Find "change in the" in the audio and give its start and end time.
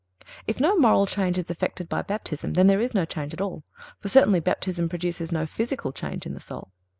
5.91-6.39